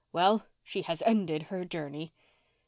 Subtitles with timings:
[0.11, 2.11] Well, she has ended her journey."